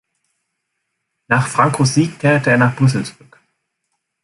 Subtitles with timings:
[1.27, 3.39] Nach Francos Sieg kehrte er nach Brüssel zurück.